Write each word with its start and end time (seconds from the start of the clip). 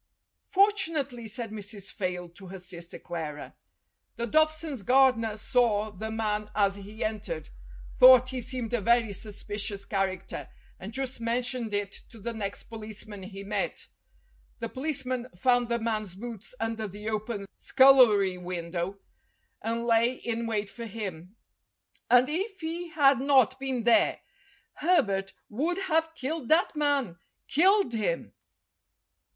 "Fortunately," 0.47 1.27
said 1.27 1.51
Mrs. 1.51 1.91
Fayle 1.91 2.27
to 2.29 2.47
her 2.47 2.57
sister 2.57 2.97
Clara, 2.97 3.53
"the 4.15 4.25
Dobsons' 4.25 4.81
gardener 4.83 5.37
saw 5.37 5.91
the 5.91 6.09
man 6.09 6.49
as 6.55 6.75
he 6.77 7.03
entered, 7.03 7.49
thought 7.99 8.29
he 8.29 8.41
seemed 8.41 8.73
a 8.73 8.81
very 8.81 9.13
suspicious 9.13 9.85
character, 9.85 10.49
and 10.79 10.91
just 10.91 11.21
mentioned 11.21 11.71
it 11.71 11.91
to 12.09 12.19
the 12.19 12.33
next 12.33 12.63
policeman 12.63 13.21
he 13.21 13.43
met. 13.43 13.89
The 14.57 14.69
policeman 14.69 15.27
found 15.35 15.69
the 15.69 15.77
man's 15.77 16.15
boots 16.15 16.55
under 16.59 16.87
the 16.87 17.07
open 17.07 17.45
scul 17.59 17.97
lery 17.97 18.39
window, 18.39 18.97
and 19.61 19.85
lay 19.85 20.13
in 20.15 20.47
wait 20.47 20.71
for 20.71 20.87
him. 20.87 21.35
And 22.09 22.27
if 22.27 22.61
he 22.61 22.89
had 22.89 23.19
not 23.19 23.59
been 23.59 23.83
there, 23.83 24.21
Herbert 24.77 25.33
would 25.47 25.77
have 25.77 26.15
killed 26.15 26.49
that 26.49 26.75
man 26.75 27.19
killed 27.47 27.93
him!" 27.93 28.33